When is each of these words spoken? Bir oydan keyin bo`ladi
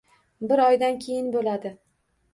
Bir 0.51 0.61
oydan 0.69 0.97
keyin 1.07 1.31
bo`ladi 1.39 1.75